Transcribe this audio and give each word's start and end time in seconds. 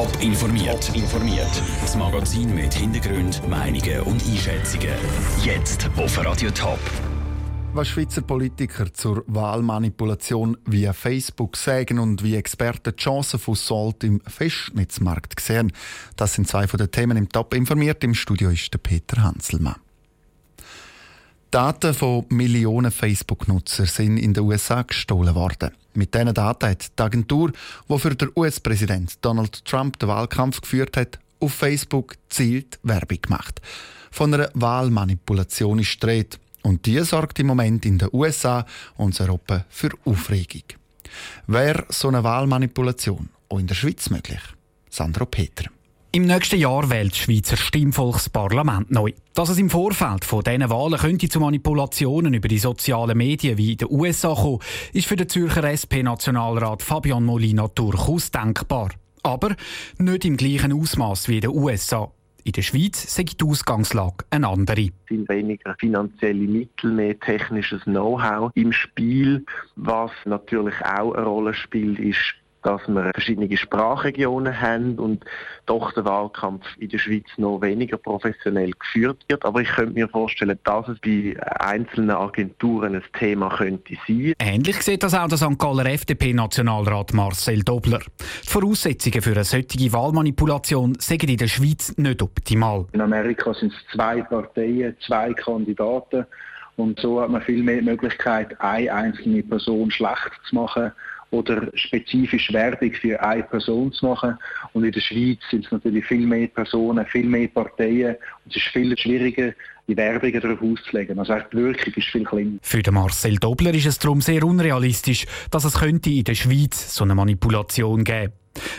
Top 0.00 0.22
informiert. 0.22 0.96
informiert. 0.96 1.62
Das 1.82 1.94
Magazin 1.94 2.54
mit 2.54 2.72
Hintergrund, 2.72 3.46
Meinungen 3.50 4.00
und 4.04 4.24
Einschätzungen. 4.26 4.94
Jetzt 5.44 5.90
auf 5.94 6.24
Radio 6.24 6.50
Top. 6.52 6.78
Was 7.74 7.88
Schweizer 7.88 8.22
Politiker 8.22 8.90
zur 8.94 9.22
Wahlmanipulation 9.26 10.56
via 10.64 10.94
Facebook 10.94 11.54
sagen 11.58 11.98
und 11.98 12.24
wie 12.24 12.34
Experten 12.34 12.94
die 12.96 13.02
Chancen 13.02 13.38
von 13.38 13.54
Salt 13.54 14.02
im 14.02 14.22
Festnetzmarkt 14.26 15.38
sehen, 15.38 15.70
das 16.16 16.32
sind 16.32 16.48
zwei 16.48 16.66
von 16.66 16.78
den 16.78 16.90
Themen 16.90 17.18
im 17.18 17.28
Top 17.28 17.52
informiert. 17.52 18.02
Im 18.02 18.14
Studio 18.14 18.48
ist 18.48 18.72
der 18.72 18.78
Peter 18.78 19.22
Hanselmann. 19.22 19.76
Daten 21.50 21.94
von 21.94 22.26
Millionen 22.28 22.92
Facebook-Nutzer 22.92 23.84
sind 23.84 24.18
in 24.18 24.32
den 24.34 24.44
USA 24.44 24.82
gestohlen 24.82 25.34
worden. 25.34 25.72
Mit 25.94 26.14
diesen 26.14 26.32
Daten 26.32 26.68
hat 26.68 26.96
die 26.96 27.02
Agentur, 27.02 27.50
die 27.88 27.98
für 27.98 28.14
den 28.14 28.30
US-Präsident 28.36 29.18
Donald 29.20 29.64
Trump 29.64 29.98
den 29.98 30.08
Wahlkampf 30.08 30.60
geführt 30.60 30.96
hat, 30.96 31.18
auf 31.40 31.52
Facebook 31.52 32.14
zielt 32.28 32.78
Werbung 32.84 33.22
gemacht. 33.22 33.60
Von 34.12 34.32
einer 34.32 34.48
Wahlmanipulation 34.54 35.80
ist 35.80 36.00
die 36.00 36.24
Und 36.62 36.86
die 36.86 37.00
sorgt 37.00 37.40
im 37.40 37.48
Moment 37.48 37.84
in 37.84 37.98
den 37.98 38.10
USA 38.12 38.64
und 38.96 39.20
Europa 39.20 39.64
für 39.68 39.90
Aufregung. 40.04 40.62
Wäre 41.48 41.84
so 41.88 42.06
eine 42.06 42.22
Wahlmanipulation 42.22 43.28
auch 43.48 43.58
in 43.58 43.66
der 43.66 43.74
Schweiz 43.74 44.08
möglich? 44.08 44.40
Sandro 44.88 45.26
Peter. 45.26 45.64
Im 46.12 46.24
nächsten 46.26 46.58
Jahr 46.58 46.90
wählt 46.90 47.12
das 47.12 47.18
Schweizer 47.18 47.56
Stimmvolksparlament 47.56 48.90
neu. 48.90 49.12
Dass 49.32 49.48
es 49.48 49.58
im 49.58 49.70
Vorfeld 49.70 50.24
von 50.24 50.42
diesen 50.42 50.68
Wahlen 50.68 50.98
könnte 50.98 51.28
zu 51.28 51.38
Manipulationen 51.38 52.34
über 52.34 52.48
die 52.48 52.58
sozialen 52.58 53.16
Medien 53.16 53.56
wie 53.58 53.72
in 53.72 53.78
den 53.78 53.92
USA 53.92 54.34
kommen, 54.34 54.58
ist 54.92 55.06
für 55.06 55.14
den 55.14 55.28
Zürcher 55.28 55.62
SP-Nationalrat 55.62 56.82
Fabian 56.82 57.24
Molina 57.24 57.68
durchaus 57.68 58.32
denkbar. 58.32 58.90
Aber 59.22 59.54
nicht 59.98 60.24
im 60.24 60.36
gleichen 60.36 60.72
Ausmaß 60.72 61.28
wie 61.28 61.36
in 61.36 61.42
den 61.42 61.50
USA. 61.50 62.10
In 62.42 62.52
der 62.52 62.62
Schweiz 62.62 63.14
sei 63.14 63.22
die 63.22 63.44
Ausgangslage 63.44 64.24
eine 64.30 64.48
andere. 64.48 64.80
Es 64.80 64.90
sind 65.10 65.28
weniger 65.28 65.76
finanzielle 65.78 66.48
Mittel, 66.48 66.90
mehr 66.90 67.20
technisches 67.20 67.84
Know-how 67.84 68.50
im 68.56 68.72
Spiel. 68.72 69.44
Was 69.76 70.10
natürlich 70.24 70.74
auch 70.84 71.14
eine 71.14 71.24
Rolle 71.24 71.54
spielt, 71.54 72.00
ist 72.00 72.34
dass 72.62 72.86
wir 72.88 73.10
verschiedene 73.14 73.56
Sprachregionen 73.56 74.60
haben 74.60 74.98
und 74.98 75.24
doch 75.66 75.92
der 75.92 76.04
Wahlkampf 76.04 76.64
in 76.78 76.88
der 76.88 76.98
Schweiz 76.98 77.26
noch 77.36 77.60
weniger 77.60 77.96
professionell 77.96 78.72
geführt 78.72 79.24
wird. 79.28 79.44
Aber 79.44 79.60
ich 79.60 79.68
könnte 79.68 79.94
mir 79.94 80.08
vorstellen, 80.08 80.58
dass 80.64 80.88
es 80.88 80.98
bei 81.00 81.36
einzelnen 81.60 82.10
Agenturen 82.10 82.96
ein 82.96 83.02
Thema 83.18 83.48
könnte 83.48 83.94
sein. 84.06 84.34
Ähnlich 84.38 84.82
sieht 84.82 85.02
das 85.02 85.14
auch 85.14 85.28
der 85.28 85.38
St. 85.38 85.58
Galler 85.58 85.86
FDP-Nationalrat 85.86 87.14
Marcel 87.14 87.62
Dobler. 87.62 88.00
Die 88.44 88.48
Voraussetzungen 88.48 89.22
für 89.22 89.32
eine 89.32 89.44
solche 89.44 89.92
Wahlmanipulation 89.92 90.96
sind 90.98 91.24
in 91.24 91.36
der 91.36 91.48
Schweiz 91.48 91.94
nicht 91.96 92.22
optimal. 92.22 92.86
In 92.92 93.00
Amerika 93.00 93.54
sind 93.54 93.72
es 93.72 93.94
zwei 93.94 94.22
Parteien, 94.22 94.96
zwei 95.06 95.32
Kandidaten. 95.32 96.26
Und 96.76 96.98
so 96.98 97.20
hat 97.20 97.28
man 97.30 97.42
viel 97.42 97.62
mehr 97.62 97.82
Möglichkeit, 97.82 98.58
eine 98.60 98.92
einzelne 98.92 99.42
Person 99.42 99.90
schlecht 99.90 100.30
zu 100.48 100.54
machen 100.54 100.92
oder 101.30 101.70
spezifisch 101.74 102.52
Werbung 102.52 102.92
für 102.92 103.20
eine 103.22 103.42
Person 103.44 103.92
zu 103.92 104.06
machen. 104.06 104.36
Und 104.72 104.84
in 104.84 104.92
der 104.92 105.00
Schweiz 105.00 105.38
sind 105.50 105.64
es 105.64 105.72
natürlich 105.72 106.04
viel 106.04 106.26
mehr 106.26 106.48
Personen, 106.48 107.06
viel 107.06 107.26
mehr 107.26 107.48
Parteien 107.48 108.16
und 108.44 108.50
es 108.50 108.56
ist 108.56 108.68
viel 108.68 108.96
schwieriger, 108.98 109.52
die 109.86 109.96
Werbung 109.96 110.32
darauf 110.32 110.62
auszulegen. 110.62 111.18
Also 111.18 111.34
die 111.52 111.56
Wirkung 111.56 111.94
ist 111.94 112.08
viel 112.08 112.24
kleiner. 112.24 112.58
Für 112.62 112.82
den 112.82 112.94
Marcel 112.94 113.36
Dobler 113.36 113.74
ist 113.74 113.86
es 113.86 113.98
darum 113.98 114.20
sehr 114.20 114.44
unrealistisch, 114.44 115.26
dass 115.50 115.64
es 115.64 115.78
könnte 115.78 116.10
in 116.10 116.24
der 116.24 116.34
Schweiz 116.34 116.94
so 116.94 117.04
eine 117.04 117.14
Manipulation 117.14 118.04
geben 118.04 118.32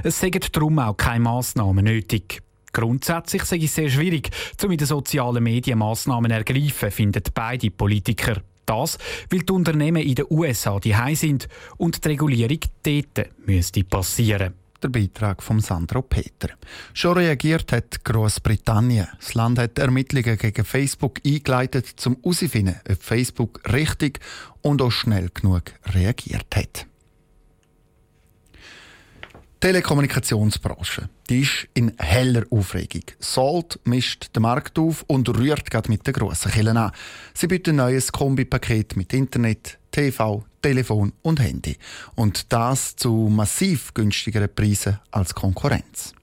Es 0.03 0.19
sind 0.19 0.55
darum 0.55 0.79
auch 0.79 0.95
keine 0.95 1.21
Massnahmen 1.21 1.85
nötig. 1.85 2.41
Grundsätzlich 2.73 3.43
sei 3.43 3.57
es 3.57 3.75
sehr 3.75 3.89
schwierig, 3.89 4.29
um 4.63 4.71
in 4.71 4.77
den 4.77 4.87
sozialen 4.87 5.43
Medien 5.43 5.79
Massnahmen 5.79 6.31
ergreifen, 6.31 6.91
finden 6.91 7.23
beide 7.33 7.69
Politiker. 7.69 8.41
Das, 8.71 8.97
weil 9.29 9.41
die 9.41 9.51
Unternehmen 9.51 10.01
in 10.01 10.15
den 10.15 10.25
USA 10.29 10.79
die 10.79 10.95
sind 11.15 11.49
und 11.77 12.03
die 12.03 12.09
Regulierung 12.09 12.59
dort 12.83 13.29
müsste 13.45 13.83
passieren. 13.83 14.53
Der 14.81 14.87
Beitrag 14.87 15.43
von 15.43 15.59
Sandro 15.59 16.01
Peter. 16.01 16.49
Schon 16.93 17.17
reagiert 17.17 17.71
hat 17.71 18.03
Großbritannien. 18.03 19.07
Das 19.19 19.35
Land 19.35 19.59
hat 19.59 19.77
Ermittlungen 19.77 20.37
gegen 20.37 20.65
Facebook 20.65 21.19
eingeleitet, 21.23 21.93
um 22.07 22.15
herauszufinden, 22.23 22.77
ob 22.89 23.03
Facebook 23.03 23.61
richtig 23.71 24.19
und 24.61 24.81
auch 24.81 24.89
schnell 24.89 25.29
genug 25.33 25.63
reagiert 25.93 26.47
hat. 26.55 26.87
Telekommunikationsbranche 29.61 31.07
die 31.29 31.41
ist 31.41 31.67
in 31.75 31.93
heller 31.99 32.45
Aufregung. 32.49 33.03
Salt 33.19 33.79
mischt 33.83 34.35
den 34.35 34.41
Markt 34.41 34.79
auf 34.79 35.05
und 35.07 35.29
rührt 35.29 35.69
gerade 35.69 35.87
mit 35.89 36.05
den 36.05 36.15
grossen 36.15 36.51
Killen 36.51 36.77
an. 36.77 36.91
Sie 37.35 37.45
bieten 37.45 37.69
ein 37.69 37.75
neues 37.75 38.11
Kombipaket 38.11 38.97
mit 38.97 39.13
Internet, 39.13 39.77
TV, 39.91 40.43
Telefon 40.63 41.13
und 41.21 41.39
Handy. 41.39 41.77
Und 42.15 42.51
das 42.51 42.95
zu 42.95 43.29
massiv 43.31 43.93
günstigeren 43.93 44.49
Preisen 44.53 44.99
als 45.11 45.35
Konkurrenz. 45.35 46.15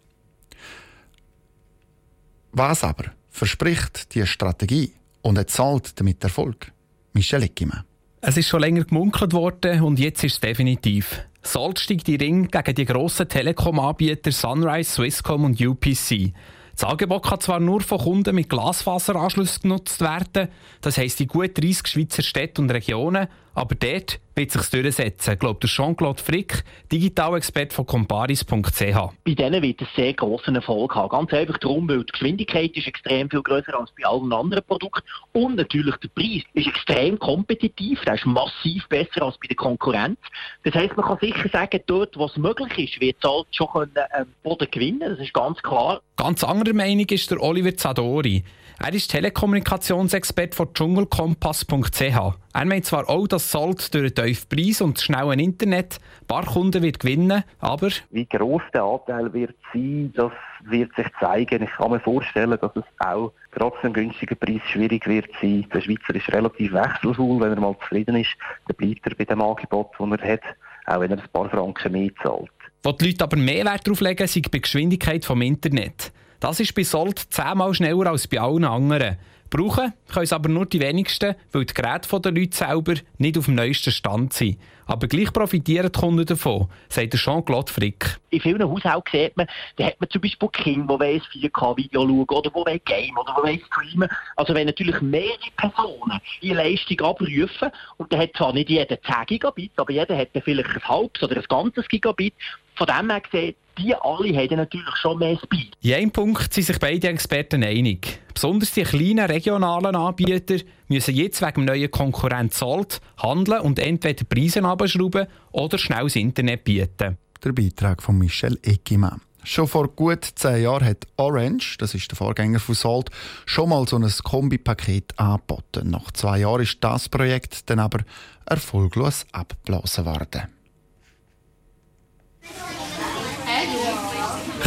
Was 2.50 2.82
aber 2.82 3.04
verspricht 3.30 4.16
die 4.16 4.26
Strategie 4.26 4.92
und 5.22 5.48
Salt 5.48 5.92
damit 6.00 6.24
Erfolg? 6.24 6.72
Michel 7.12 7.44
Eckimann. 7.44 7.84
Es 8.20 8.36
ist 8.36 8.48
schon 8.48 8.60
länger 8.60 8.82
gemunkelt 8.82 9.32
worden 9.32 9.80
und 9.82 10.00
jetzt 10.00 10.24
ist 10.24 10.34
es 10.34 10.40
definitiv. 10.40 11.22
Salt 11.48 11.78
steigt 11.78 12.06
die 12.06 12.16
Ring 12.16 12.48
gegen 12.48 12.74
die 12.74 12.84
grossen 12.84 13.26
Telekom-Anbieter 13.26 14.32
Sunrise, 14.32 14.90
Swisscom 14.90 15.44
und 15.44 15.58
UPC. 15.58 16.34
Das 16.76 16.84
Angebot 16.84 17.24
kann 17.24 17.40
zwar 17.40 17.58
nur 17.58 17.80
von 17.80 17.98
Kunden 17.98 18.34
mit 18.34 18.50
Glasfaseranschluss 18.50 19.60
genutzt 19.60 20.02
werden, 20.02 20.48
das 20.82 20.98
heisst 20.98 21.22
in 21.22 21.26
gut 21.28 21.56
30 21.56 21.86
Schweizer 21.86 22.22
Städten 22.22 22.64
und 22.64 22.70
Regionen, 22.70 23.28
aber 23.54 23.74
dort 23.74 24.20
wird 24.34 24.52
sich 24.52 24.70
durchsetzen, 24.70 25.38
glaubt 25.38 25.66
Jean-Claude 25.66 26.22
Frick, 26.22 26.62
Digitalexperte 26.92 27.74
von 27.74 27.86
comparis.ch. 27.86 28.80
Bei 29.24 29.34
denen 29.34 29.62
wird 29.62 29.82
es 29.82 29.88
sehr 29.96 30.14
grossen 30.14 30.54
Erfolg 30.54 30.94
haben. 30.94 31.08
Ganz 31.08 31.32
einfach 31.32 31.58
darum, 31.58 31.88
weil 31.88 32.04
die 32.04 32.12
Geschwindigkeit 32.12 32.76
ist 32.76 32.86
extrem 32.86 33.28
viel 33.28 33.42
größer 33.42 33.78
als 33.78 33.90
bei 33.98 34.06
allen 34.06 34.32
anderen 34.32 34.62
Produkten 34.64 35.02
und 35.32 35.56
natürlich 35.56 35.96
der 35.96 36.08
Preis 36.08 36.42
ist 36.54 36.68
extrem 36.68 37.18
kompetitiv, 37.18 38.00
der 38.02 38.14
ist 38.14 38.26
massiv 38.26 38.86
besser 38.88 39.22
als 39.22 39.36
bei 39.38 39.48
der 39.48 39.56
Konkurrenz. 39.56 40.18
Das 40.62 40.74
heisst, 40.74 40.96
man 40.96 41.06
kann 41.06 41.18
sicher 41.20 41.48
sagen, 41.48 41.80
dort, 41.86 42.16
wo 42.16 42.26
es 42.26 42.36
möglich 42.36 42.78
ist, 42.78 43.00
wird 43.00 43.16
Salt 43.20 43.48
schon 43.50 43.68
können, 43.72 43.90
ähm, 44.16 44.26
Boden 44.44 44.68
gewinnen, 44.70 45.00
das 45.00 45.18
ist 45.18 45.34
ganz 45.34 45.60
klar. 45.62 46.00
Ganz 46.16 46.44
anderer 46.44 46.74
Meinung 46.74 47.06
ist 47.06 47.30
der 47.30 47.42
Oliver 47.42 47.76
Zadori. 47.76 48.44
Er 48.80 48.94
ist 48.94 49.10
Telekommunikationsexperte 49.10 50.56
von 50.56 50.72
dschungelkompass.ch. 50.72 52.00
Er 52.00 52.64
meint 52.64 52.86
zwar 52.86 53.08
auch, 53.10 53.26
dass 53.26 53.47
Salt 53.50 53.94
durch 53.94 54.12
den 54.12 54.26
tiefen 54.26 54.48
Preis 54.48 54.80
und 54.80 54.96
das 54.96 55.04
schnelle 55.04 55.34
Internet 55.34 55.98
ein 56.20 56.26
paar 56.26 56.44
Kunden 56.44 56.82
wird 56.82 57.00
gewinnen, 57.00 57.44
aber... 57.60 57.88
Wie 58.10 58.26
gross 58.26 58.62
der 58.74 58.82
Anteil 58.82 59.32
wird 59.32 59.54
sein, 59.72 60.12
das 60.14 60.32
wird 60.64 60.94
sich 60.96 61.06
zeigen. 61.18 61.62
Ich 61.62 61.70
kann 61.70 61.90
mir 61.90 62.00
vorstellen, 62.00 62.58
dass 62.60 62.76
es 62.76 62.84
auch 62.98 63.32
trotz 63.56 63.76
einem 63.82 63.94
günstigen 63.94 64.36
Preis 64.36 64.60
schwierig 64.70 65.06
wird 65.06 65.30
sein. 65.40 65.66
Der 65.72 65.80
Schweizer 65.80 66.14
ist 66.14 66.28
relativ 66.32 66.72
wechselvoll. 66.72 67.40
Wenn 67.40 67.52
er 67.52 67.60
mal 67.60 67.76
zufrieden 67.80 68.16
ist, 68.16 68.36
dann 68.66 68.76
bleibt 68.76 69.06
er 69.06 69.14
bei 69.14 69.24
dem 69.24 69.40
Angebot, 69.40 69.92
das 69.98 70.20
er 70.20 70.32
hat, 70.32 70.42
auch 70.86 71.00
wenn 71.00 71.10
er 71.12 71.18
ein 71.18 71.28
paar 71.32 71.48
Franken 71.48 71.92
mehr 71.92 72.10
zahlt. 72.22 72.50
Wo 72.82 72.92
die 72.92 73.06
Leute 73.06 73.24
aber 73.24 73.36
mehr 73.36 73.64
Wert 73.64 73.86
darauf 73.86 74.00
legen, 74.00 74.22
ist 74.22 74.34
die 74.34 74.42
Geschwindigkeit 74.42 75.24
vom 75.24 75.40
Internet. 75.42 76.12
Das 76.40 76.60
ist 76.60 76.74
bei 76.74 76.84
Salt 76.84 77.18
zehnmal 77.30 77.74
schneller 77.74 78.10
als 78.10 78.28
bei 78.28 78.40
allen 78.40 78.64
anderen. 78.64 79.16
Brauchen 79.50 79.94
können 80.12 80.24
es 80.24 80.32
aber 80.32 80.48
nur 80.48 80.66
die 80.66 80.80
wenigsten, 80.80 81.34
weil 81.52 81.64
die 81.64 81.74
Geräte 81.74 82.20
der 82.20 82.32
Leute 82.32 82.56
selber 82.56 82.94
nicht 83.16 83.38
auf 83.38 83.46
dem 83.46 83.54
neuesten 83.54 83.90
Stand 83.90 84.34
sind. 84.34 84.58
Aber 84.84 85.06
gleich 85.06 85.32
profitieren 85.32 85.90
die 85.92 86.00
Kunden 86.00 86.24
davon, 86.24 86.68
sagt 86.88 87.14
Jean-Claude 87.14 87.70
Frick. 87.70 88.18
In 88.30 88.40
vielen 88.40 88.62
Haushalten 88.62 89.10
sieht 89.12 89.36
man, 89.36 89.46
da 89.76 89.86
hat 89.86 90.00
man 90.00 90.08
zum 90.10 90.22
Beispiel 90.22 90.48
Kinder, 90.48 90.98
die 90.98 91.04
ein 91.04 91.20
4K-Video 91.20 92.02
schauen 92.02 92.26
oder 92.28 92.72
die 92.72 92.80
Game 92.80 93.16
oder 93.16 93.34
die 93.46 93.62
streamen 93.66 94.08
Also 94.36 94.54
wenn 94.54 94.66
natürlich 94.66 95.00
mehrere 95.00 95.38
Personen 95.56 96.20
ihre 96.40 96.56
Leistung 96.56 97.00
abrufen 97.00 97.70
und 97.98 98.12
dann 98.12 98.20
hat 98.20 98.30
zwar 98.36 98.52
nicht 98.52 98.70
jeder 98.70 99.00
10 99.00 99.14
Gigabit, 99.26 99.72
aber 99.76 99.92
jeder 99.92 100.16
hat 100.16 100.28
vielleicht 100.42 100.70
ein 100.70 100.88
halbes 100.88 101.22
oder 101.22 101.36
ein 101.36 101.44
ganzes 101.48 101.88
Gigabit, 101.88 102.34
von 102.74 102.86
dem 102.86 103.10
her 103.10 103.20
gesehen, 103.20 103.54
die 103.78 103.94
alle 103.94 104.36
haben 104.36 104.56
natürlich 104.56 104.96
schon 104.96 105.18
mehr 105.18 105.38
Speed. 105.38 105.74
In 105.80 105.94
einem 105.94 106.10
Punkt 106.10 106.52
sind 106.52 106.64
sich 106.64 106.78
beide 106.78 107.08
Experten 107.08 107.62
einig. 107.62 108.20
Besonders 108.34 108.72
die 108.72 108.82
kleinen 108.82 109.26
regionalen 109.26 109.96
Anbieter 109.96 110.56
müssen 110.88 111.14
jetzt 111.14 111.42
wegen 111.42 111.64
neuen 111.64 111.90
Konkurrenz 111.90 112.58
zahlt, 112.58 113.00
handeln 113.22 113.60
und 113.60 113.78
entweder 113.78 114.24
Preise 114.24 114.62
abschrauben 114.64 115.26
oder 115.52 115.78
schnell 115.78 116.04
das 116.04 116.16
Internet 116.16 116.64
bieten. 116.64 117.18
Der 117.44 117.52
Beitrag 117.52 118.02
von 118.02 118.18
Michel 118.18 118.58
Eckimann. 118.62 119.20
Schon 119.44 119.68
vor 119.68 119.88
gut 119.88 120.24
zehn 120.24 120.62
Jahren 120.62 120.84
hat 120.84 121.06
Orange, 121.16 121.78
das 121.78 121.94
ist 121.94 122.10
der 122.10 122.16
Vorgänger 122.16 122.58
von 122.58 122.74
Salt, 122.74 123.10
schon 123.46 123.70
mal 123.70 123.86
so 123.88 123.96
ein 123.96 124.10
Kombipaket 124.22 125.18
angeboten. 125.18 125.90
Nach 125.90 126.10
zwei 126.10 126.40
Jahren 126.40 126.62
ist 126.62 126.78
das 126.80 127.08
Projekt 127.08 127.70
dann 127.70 127.78
aber 127.78 128.00
erfolglos 128.44 129.24
abgeblasen 129.32 130.04
worden. 130.04 130.57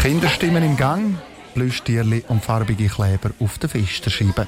Kinderstimmen 0.01 0.63
im 0.63 0.77
Gang, 0.77 1.15
Plüschtierli 1.53 2.23
und 2.27 2.43
farbige 2.43 2.87
Kleber 2.87 3.29
auf 3.39 3.59
den 3.59 3.69
Fensterscheiben. 3.69 4.47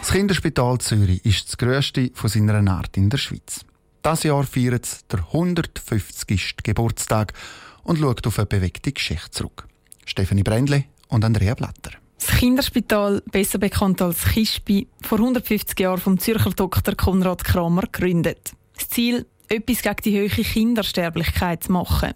Das 0.00 0.10
Kinderspital 0.10 0.78
Zürich 0.78 1.22
ist 1.22 1.48
das 1.48 1.58
grösste 1.58 2.10
von 2.14 2.30
seiner 2.30 2.72
Art 2.72 2.96
in 2.96 3.10
der 3.10 3.18
Schweiz. 3.18 3.60
Das 4.00 4.22
Jahr 4.22 4.44
feiert 4.44 4.86
es 4.86 5.06
der 5.08 5.18
150. 5.18 6.56
Geburtstag 6.62 7.34
und 7.82 7.98
schaut 7.98 8.26
auf 8.26 8.38
eine 8.38 8.46
bewegte 8.46 8.90
Geschichte 8.90 9.30
zurück. 9.32 9.68
Stefanie 10.06 10.42
Brändle 10.42 10.84
und 11.08 11.26
Andrea 11.26 11.54
Blatter. 11.54 11.90
Das 12.18 12.38
Kinderspital, 12.38 13.22
besser 13.30 13.58
bekannt 13.58 14.00
als 14.00 14.24
Kispi, 14.24 14.88
vor 15.02 15.18
150 15.18 15.78
Jahren 15.78 16.00
vom 16.00 16.18
Zürcher 16.18 16.52
Dr. 16.52 16.94
Konrad 16.94 17.44
Kramer 17.44 17.82
gegründet. 17.82 18.52
Das 18.74 18.88
Ziel, 18.88 19.26
etwas 19.50 19.82
gegen 19.82 20.02
die 20.06 20.20
hohe 20.20 20.42
Kindersterblichkeit 20.42 21.64
zu 21.64 21.72
machen. 21.72 22.14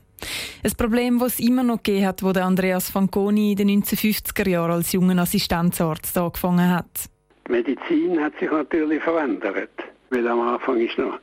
Ein 0.62 0.72
Problem, 0.76 1.18
das 1.18 1.34
es 1.34 1.40
immer 1.40 1.62
noch 1.62 1.82
gegeben 1.82 2.06
hat, 2.06 2.22
wo 2.22 2.28
Andreas 2.28 2.90
Fanconi 2.90 3.52
in 3.52 3.56
den 3.56 3.82
1950er 3.82 4.48
Jahren 4.48 4.72
als 4.72 4.92
junger 4.92 5.22
Assistenzarzt 5.22 6.16
angefangen 6.18 6.68
hat. 6.68 7.08
Die 7.48 7.52
Medizin 7.52 8.20
hat 8.20 8.34
sich 8.38 8.50
natürlich 8.50 9.02
verändert, 9.02 9.70
weil 10.10 10.28
am 10.28 10.40
Anfang 10.40 10.78
ist 10.80 10.98
noch 10.98 11.18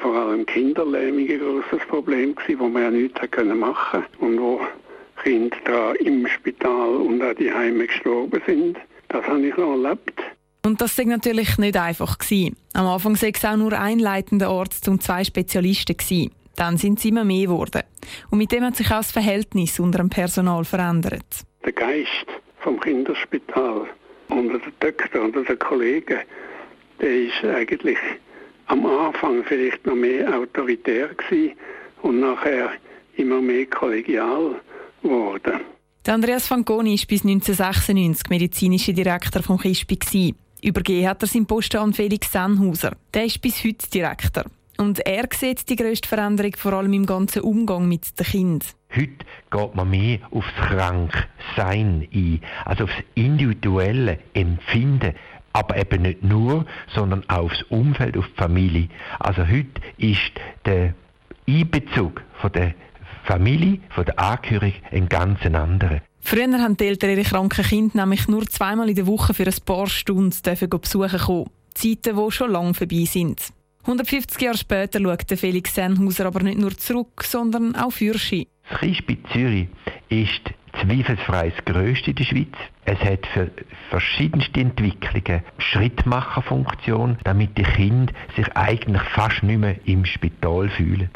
vor 0.00 0.14
allem 0.14 0.46
Kinderlähmung 0.46 1.28
ein 1.28 1.38
grosses 1.38 1.86
Problem 1.86 2.34
gewesen, 2.34 2.60
wo 2.60 2.68
man 2.68 2.82
ja 2.82 2.90
nichts 2.90 3.20
machen 3.54 4.04
konnte 4.18 4.18
und 4.24 4.40
wo 4.40 4.60
Kinder 5.22 6.00
im 6.00 6.26
Spital 6.26 6.96
und 6.96 7.22
auch 7.22 7.34
die 7.34 7.52
Heime 7.52 7.86
gestorben 7.86 8.40
sind. 8.46 8.78
Das 9.08 9.24
habe 9.26 9.46
ich 9.46 9.56
noch 9.56 9.72
erlebt. 9.72 10.22
Und 10.64 10.80
das 10.80 10.96
war 10.98 11.04
natürlich 11.04 11.58
nicht 11.58 11.76
einfach. 11.76 12.18
Gewesen. 12.18 12.56
Am 12.72 12.86
Anfang 12.86 13.20
war 13.20 13.28
es 13.28 13.44
auch 13.44 13.56
nur 13.56 13.72
ein 13.72 13.98
leitender 13.98 14.48
Arzt 14.48 14.88
und 14.88 15.02
zwei 15.02 15.24
Spezialisten. 15.24 15.96
Gewesen. 15.96 16.32
Dann 16.56 16.78
sind 16.78 16.98
es 16.98 17.04
immer 17.04 17.24
mehr 17.24 17.46
geworden. 17.46 17.82
Und 18.30 18.38
mit 18.38 18.52
dem 18.52 18.64
hat 18.64 18.76
sich 18.76 18.86
auch 18.86 18.98
das 18.98 19.12
Verhältnis 19.12 19.78
unter 19.78 19.98
dem 19.98 20.08
Personal 20.08 20.64
verändert. 20.64 21.44
Der 21.64 21.72
Geist 21.72 22.26
vom 22.60 22.80
Kinderspital 22.80 23.86
unter 24.28 24.58
den 24.58 24.72
Doktor 24.80 25.22
und 25.22 25.36
den 25.36 25.58
Kollegen, 25.58 26.18
der 27.00 27.10
ist 27.10 27.44
eigentlich 27.44 27.98
am 28.66 28.84
Anfang 28.86 29.44
vielleicht 29.44 29.86
noch 29.86 29.94
mehr 29.94 30.34
autoritär 30.34 31.08
gewesen 31.08 31.52
und 32.02 32.20
nachher 32.20 32.70
immer 33.16 33.40
mehr 33.40 33.66
kollegial 33.66 34.60
geworden. 35.02 35.60
Der 36.04 36.14
Andreas 36.14 36.46
Fanconi 36.46 36.96
war 36.96 37.06
bis 37.08 37.24
1996 37.24 38.30
medizinischer 38.30 38.92
Direktor 38.92 39.42
vom 39.42 39.58
KISPI. 39.58 40.34
Übergeben 40.62 41.08
hat 41.08 41.22
er 41.22 41.28
seinen 41.28 41.46
Posten 41.46 41.78
an 41.78 41.92
Felix 41.92 42.30
Sennhauser. 42.30 42.96
Der 43.12 43.24
ist 43.24 43.40
bis 43.40 43.62
heute 43.64 43.88
Direktor. 43.90 44.44
Und 44.78 45.00
er 45.06 45.28
sieht 45.32 45.68
die 45.68 45.76
grösste 45.76 46.08
Veränderung 46.08 46.52
vor 46.56 46.74
allem 46.74 46.92
im 46.92 47.06
ganzen 47.06 47.42
Umgang 47.42 47.88
mit 47.88 48.18
den 48.18 48.26
Kindern. 48.26 48.68
Heute 48.94 49.24
geht 49.50 49.74
man 49.74 49.90
mehr 49.90 50.18
aufs 50.30 50.52
Kranksein 50.54 52.06
ein, 52.12 52.40
also 52.64 52.84
aufs 52.84 52.94
individuelle 53.14 54.18
Empfinden. 54.34 55.14
Aber 55.52 55.76
eben 55.78 56.02
nicht 56.02 56.22
nur, 56.22 56.66
sondern 56.94 57.24
auch 57.28 57.44
aufs 57.44 57.62
Umfeld, 57.70 58.16
auf 58.18 58.26
die 58.26 58.36
Familie. 58.36 58.88
Also 59.18 59.46
heute 59.46 59.80
ist 59.96 60.32
der 60.66 60.94
Einbezug 61.48 62.22
von 62.40 62.52
der 62.52 62.74
Familie, 63.24 63.80
von 63.88 64.04
der 64.04 64.18
Angehörigen 64.18 64.82
ein 64.90 65.08
ganz 65.08 65.40
anderer. 65.46 66.02
Früher 66.20 66.60
haben 66.60 66.76
die 66.76 66.86
Eltern 66.86 67.10
ihre 67.10 67.22
kranken 67.22 67.64
Kinder 67.64 68.00
nämlich 68.00 68.28
nur 68.28 68.46
zweimal 68.46 68.88
in 68.88 68.96
der 68.96 69.06
Woche 69.06 69.32
für 69.32 69.46
ein 69.46 69.54
paar 69.64 69.86
Stunden 69.86 70.36
besuchen 70.42 71.18
kommen. 71.18 71.50
Zeiten, 71.74 72.16
die 72.16 72.30
schon 72.32 72.50
lange 72.50 72.74
vorbei 72.74 73.04
sind. 73.04 73.52
150 73.86 74.42
Jahre 74.42 74.58
später 74.58 75.00
schaut 75.00 75.38
Felix 75.38 75.74
Sennhauser 75.74 76.26
aber 76.26 76.42
nicht 76.42 76.58
nur 76.58 76.76
zurück, 76.76 77.22
sondern 77.22 77.76
auch 77.76 77.92
für 77.92 78.18
sich. 78.18 78.48
Das 78.68 78.80
Kiesby 78.80 79.22
Zürich 79.32 79.68
ist 80.08 80.42
zweifelsfrei 80.80 81.50
das 81.50 81.64
grösste 81.64 82.10
in 82.10 82.16
der 82.16 82.24
Schweiz. 82.24 82.56
Es 82.84 82.98
hat 82.98 83.26
für 83.32 83.50
verschiedenste 83.90 84.60
Entwicklungen 84.60 85.42
Schrittmacherfunktion, 85.58 87.18
damit 87.22 87.56
die 87.56 87.62
Kinder 87.62 88.12
sich 88.34 88.56
eigentlich 88.56 89.02
fast 89.14 89.44
nicht 89.44 89.60
mehr 89.60 89.76
im 89.86 90.04
Spital 90.04 90.68
fühlen 90.68 91.10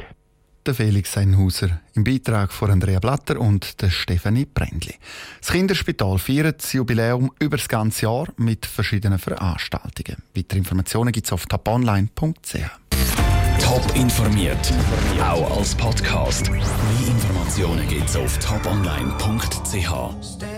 der 0.70 0.76
Felix 0.76 1.12
Seinhauser 1.12 1.81
im 1.94 2.05
Beitrag 2.05 2.52
von 2.52 2.70
Andrea 2.70 3.00
Blatter 3.00 3.40
und 3.40 3.82
der 3.82 3.90
Stefanie 3.90 4.46
Brändli. 4.46 4.94
Das 5.40 5.50
Kinderspital 5.50 6.17
feiert 6.19 6.62
das 6.62 6.72
Jubiläum 6.72 7.32
über 7.40 7.56
das 7.56 7.69
ganze 7.69 8.02
Jahr 8.02 8.28
mit 8.37 8.67
verschiedenen 8.67 9.19
Veranstaltungen. 9.19 10.22
Weitere 10.37 10.58
Informationen 10.58 11.11
gibt 11.11 11.26
es 11.26 11.32
auf 11.32 11.46
toponline.ch. 11.46 12.55
Top 13.61 13.96
informiert, 13.96 14.72
auch 15.20 15.58
als 15.58 15.75
Podcast. 15.75 16.49
Mehr 16.50 16.62
Informationen 17.08 17.88
gibt 17.88 18.08
es 18.08 18.14
auf 18.14 18.38
toponline.ch. 18.38 20.40